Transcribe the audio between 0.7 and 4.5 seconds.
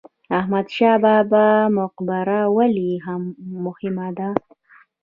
شاه بابا مقبره ولې مهمه ده؟